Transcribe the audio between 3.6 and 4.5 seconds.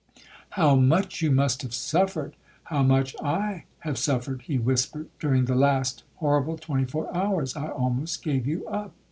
have suffered,'